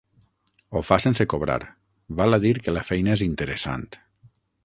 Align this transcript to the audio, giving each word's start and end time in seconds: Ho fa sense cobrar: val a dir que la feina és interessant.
Ho 0.77 0.81
fa 0.87 0.97
sense 1.03 1.27
cobrar: 1.33 1.57
val 2.21 2.37
a 2.39 2.41
dir 2.47 2.55
que 2.67 2.75
la 2.77 2.85
feina 2.89 3.13
és 3.19 3.25
interessant. 3.29 3.87